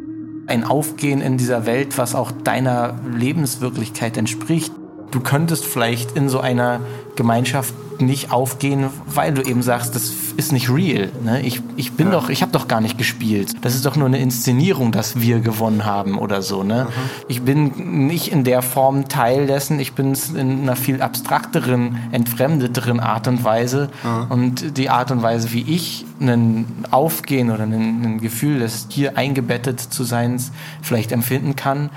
Ein 0.46 0.62
Aufgehen 0.62 1.20
in 1.22 1.38
dieser 1.38 1.66
Welt, 1.66 1.98
was 1.98 2.14
auch 2.14 2.30
deiner 2.30 2.94
Lebenswirklichkeit 3.12 4.16
entspricht. 4.16 4.72
Du 5.10 5.18
könntest 5.18 5.64
vielleicht 5.64 6.12
in 6.12 6.28
so 6.28 6.38
einer 6.38 6.80
Gemeinschaft 7.16 7.74
nicht 8.00 8.32
aufgehen, 8.32 8.88
weil 9.06 9.34
du 9.34 9.42
eben 9.42 9.62
sagst, 9.62 9.94
das 9.94 10.12
ist 10.36 10.52
nicht 10.52 10.70
real. 10.70 11.10
Ne? 11.22 11.42
Ich, 11.42 11.60
ich 11.76 11.92
bin 11.92 12.08
ja. 12.08 12.12
doch, 12.12 12.28
ich 12.28 12.42
habe 12.42 12.52
doch 12.52 12.68
gar 12.68 12.80
nicht 12.80 12.98
gespielt. 12.98 13.52
Das 13.62 13.74
ist 13.74 13.86
doch 13.86 13.96
nur 13.96 14.06
eine 14.06 14.18
Inszenierung, 14.18 14.92
dass 14.92 15.20
wir 15.20 15.40
gewonnen 15.40 15.84
haben 15.84 16.18
oder 16.18 16.42
so. 16.42 16.62
Ne? 16.62 16.86
Mhm. 16.88 17.10
Ich 17.28 17.42
bin 17.42 18.06
nicht 18.06 18.32
in 18.32 18.44
der 18.44 18.62
Form 18.62 19.08
Teil 19.08 19.46
dessen. 19.46 19.80
Ich 19.80 19.92
bin 19.92 20.16
in 20.34 20.62
einer 20.62 20.76
viel 20.76 21.02
abstrakteren, 21.02 21.98
entfremdeteren 22.12 23.00
Art 23.00 23.28
und 23.28 23.44
Weise. 23.44 23.90
Mhm. 24.02 24.30
Und 24.30 24.76
die 24.78 24.90
Art 24.90 25.10
und 25.10 25.22
Weise, 25.22 25.52
wie 25.52 25.62
ich 25.62 26.04
ein 26.20 26.66
Aufgehen 26.90 27.50
oder 27.50 27.64
ein, 27.64 28.20
Gefühl 28.20 28.60
des 28.60 28.86
hier 28.88 29.18
eingebettet 29.18 29.80
zu 29.80 30.04
sein 30.04 30.40
vielleicht 30.82 31.12
empfinden 31.12 31.56
kann, 31.56 31.90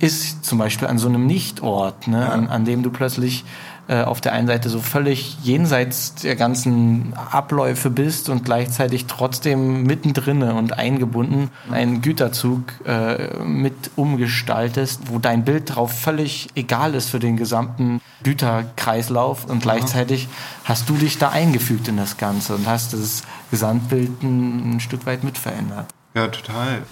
ist 0.00 0.44
zum 0.44 0.58
Beispiel 0.58 0.88
an 0.88 0.98
so 0.98 1.08
einem 1.08 1.26
Nichtort, 1.26 2.08
ne? 2.08 2.20
Ja. 2.20 2.28
an, 2.28 2.48
an 2.48 2.64
dem 2.64 2.82
du 2.82 2.90
plötzlich 2.90 3.44
äh, 3.88 4.02
auf 4.02 4.20
der 4.20 4.32
einen 4.32 4.46
Seite 4.46 4.68
so 4.68 4.80
völlig 4.80 5.38
jenseits 5.42 6.14
der 6.14 6.36
ganzen 6.36 7.14
Abläufe 7.14 7.90
bist 7.90 8.28
und 8.28 8.44
gleichzeitig 8.44 9.06
trotzdem 9.06 9.82
mittendrin 9.82 10.42
und 10.42 10.78
eingebunden 10.78 11.50
einen 11.70 12.00
Güterzug 12.02 12.62
äh, 12.86 13.42
mit 13.42 13.90
umgestaltest, 13.96 15.02
wo 15.06 15.18
dein 15.18 15.44
Bild 15.44 15.74
drauf 15.74 15.92
völlig 15.92 16.48
egal 16.54 16.94
ist 16.94 17.10
für 17.10 17.18
den 17.18 17.36
gesamten 17.36 18.00
Güterkreislauf 18.22 19.46
und 19.46 19.62
gleichzeitig 19.62 20.28
hast 20.64 20.88
du 20.88 20.94
dich 20.94 21.18
da 21.18 21.30
eingefügt 21.30 21.88
in 21.88 21.96
das 21.96 22.16
Ganze 22.16 22.54
und 22.54 22.66
hast 22.66 22.92
das 22.92 23.22
Gesamtbild 23.50 24.22
ein, 24.22 24.76
ein 24.76 24.80
Stück 24.80 25.06
weit 25.06 25.24
mit 25.24 25.38
verändert. 25.38 25.86
Ja, 26.14 26.28
total. 26.28 26.82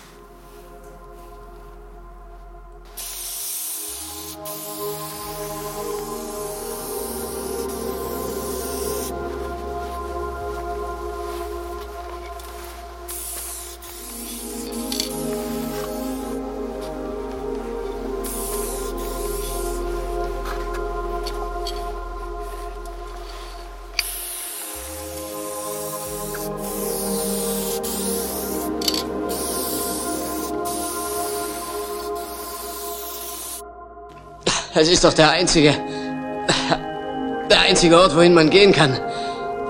Es 34.81 34.89
ist 34.89 35.03
doch 35.03 35.13
der 35.13 35.31
einzige. 35.31 35.75
Der 37.51 37.61
einzige 37.63 37.99
Ort, 37.99 38.15
wohin 38.15 38.33
man 38.33 38.49
gehen 38.49 38.73
kann, 38.73 38.97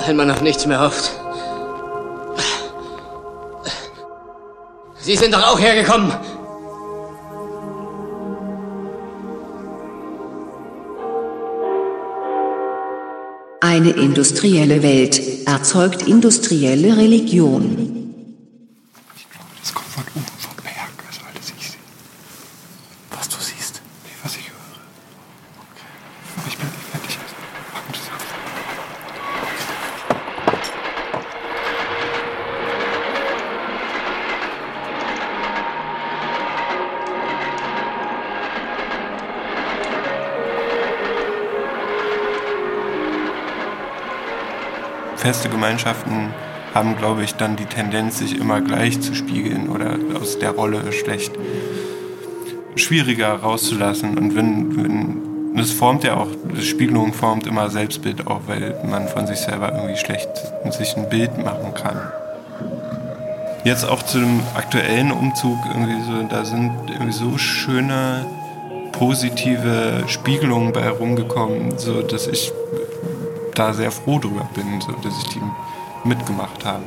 wenn 0.07 0.16
man 0.16 0.31
auf 0.31 0.42
nichts 0.42 0.66
mehr 0.66 0.81
hofft. 0.81 1.11
Sie 5.01 5.16
sind 5.16 5.33
doch 5.33 5.42
auch 5.53 5.59
hergekommen. 5.59 6.12
Eine 13.61 13.90
industrielle 13.90 14.83
Welt 14.83 15.47
erzeugt 15.47 16.03
industrielle 16.03 16.97
Religion. 16.99 17.97
Feste 45.18 45.48
Gemeinschaften 45.48 46.33
haben, 46.74 46.96
glaube 46.96 47.24
ich, 47.24 47.35
dann 47.35 47.57
die 47.57 47.66
Tendenz, 47.66 48.18
sich 48.18 48.38
immer 48.38 48.61
gleich 48.61 49.00
zu 49.00 49.14
spiegeln 49.14 49.68
oder 49.68 49.96
aus 50.20 50.38
der 50.38 50.52
Rolle 50.52 50.92
schlecht 50.92 51.33
schwieriger 52.76 53.35
rauszulassen. 53.35 54.16
Und 54.16 54.37
wenn, 54.37 54.76
wenn 54.76 55.57
das 55.57 55.70
formt 55.70 56.04
ja 56.04 56.16
auch, 56.16 56.28
Spiegelung 56.61 57.12
formt 57.12 57.46
immer 57.46 57.68
Selbstbild 57.68 58.26
auch, 58.26 58.42
weil 58.46 58.76
man 58.88 59.09
von 59.09 59.26
sich 59.26 59.38
selber 59.38 59.72
irgendwie 59.72 59.96
schlecht 59.96 60.28
sich 60.70 60.96
ein 60.96 61.09
Bild 61.09 61.37
machen 61.38 61.74
kann. 61.74 62.00
Jetzt 63.64 63.85
auch 63.85 64.02
zu 64.02 64.18
dem 64.18 64.40
aktuellen 64.54 65.11
Umzug 65.11 65.59
irgendwie 65.66 66.00
so, 66.07 66.22
da 66.28 66.44
sind 66.44 66.72
irgendwie 66.88 67.12
so 67.12 67.37
schöne 67.38 68.24
positive 68.92 70.04
Spiegelungen 70.07 70.72
bei 70.72 70.88
rumgekommen, 70.88 71.78
so 71.78 72.02
dass 72.02 72.26
ich 72.26 72.52
da 73.59 73.73
sehr 73.73 73.90
froh 73.90 74.18
drüber 74.18 74.49
bin, 74.55 74.81
so 74.81 74.92
dass 74.92 75.18
ich 75.18 75.29
die 75.31 75.40
mitgemacht 76.05 76.64
habe. 76.64 76.85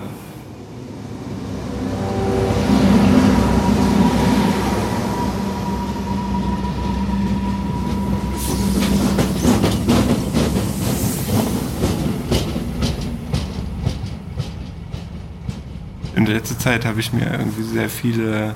In 16.15 16.25
der 16.25 16.35
letzten 16.35 16.59
Zeit 16.59 16.85
habe 16.85 16.99
ich 16.99 17.11
mir 17.11 17.31
irgendwie 17.31 17.63
sehr 17.63 17.89
viele 17.89 18.55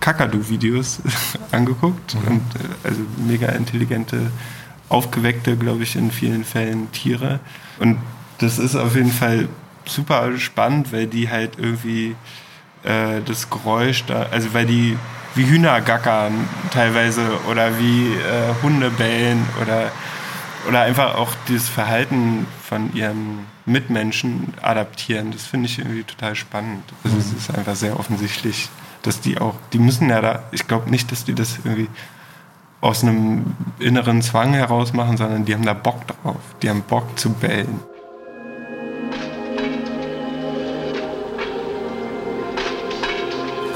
Kakadu-Videos 0.00 1.00
angeguckt 1.52 2.14
mhm. 2.14 2.28
und 2.28 2.54
äh, 2.54 2.88
also 2.88 3.00
mega 3.26 3.48
intelligente, 3.48 4.30
aufgeweckte, 4.92 5.56
glaube 5.56 5.82
ich, 5.82 5.96
in 5.96 6.10
vielen 6.10 6.44
Fällen 6.44 6.92
Tiere. 6.92 7.40
Und 7.78 7.98
das 8.38 8.58
ist 8.58 8.76
auf 8.76 8.94
jeden 8.94 9.12
Fall 9.12 9.48
super 9.86 10.38
spannend, 10.38 10.92
weil 10.92 11.06
die 11.06 11.30
halt 11.30 11.58
irgendwie 11.58 12.14
äh, 12.84 13.20
das 13.24 13.50
Geräusch 13.50 14.04
da, 14.06 14.26
also 14.30 14.54
weil 14.54 14.66
die 14.66 14.96
wie 15.34 15.46
Hühner 15.46 15.80
gackern 15.80 16.46
teilweise 16.72 17.22
oder 17.50 17.78
wie 17.78 18.12
äh, 18.12 18.54
Hunde 18.62 18.90
bellen 18.90 19.46
oder, 19.62 19.90
oder 20.68 20.82
einfach 20.82 21.14
auch 21.14 21.32
dieses 21.48 21.68
Verhalten 21.68 22.46
von 22.62 22.94
ihren 22.94 23.46
Mitmenschen 23.64 24.52
adaptieren. 24.60 25.30
Das 25.32 25.46
finde 25.46 25.66
ich 25.66 25.78
irgendwie 25.78 26.04
total 26.04 26.34
spannend. 26.34 26.84
Also 27.02 27.16
mhm. 27.16 27.22
es 27.22 27.32
ist 27.32 27.56
einfach 27.56 27.76
sehr 27.76 27.98
offensichtlich, 27.98 28.68
dass 29.02 29.20
die 29.20 29.38
auch, 29.38 29.54
die 29.72 29.78
müssen 29.78 30.10
ja 30.10 30.20
da, 30.20 30.42
ich 30.52 30.68
glaube 30.68 30.90
nicht, 30.90 31.10
dass 31.12 31.24
die 31.24 31.34
das 31.34 31.58
irgendwie 31.64 31.88
aus 32.82 33.04
einem 33.04 33.54
inneren 33.78 34.20
Zwang 34.22 34.52
heraus 34.54 34.92
machen, 34.92 35.16
sondern 35.16 35.44
die 35.44 35.54
haben 35.54 35.64
da 35.64 35.72
Bock 35.72 36.04
drauf. 36.06 36.36
Die 36.62 36.68
haben 36.68 36.82
Bock 36.82 37.16
zu 37.16 37.30
bellen. 37.30 37.80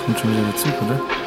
Kommt 0.04 0.18
schon 0.18 0.30
wieder 0.32 0.42
der 0.42 0.56
Zug, 0.56 0.82
oder? 0.82 1.25